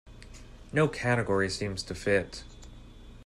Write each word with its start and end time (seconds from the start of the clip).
No 0.73 0.87
category 0.87 1.47
seems 1.47 1.83
to 1.83 1.93
fit. 1.93 2.43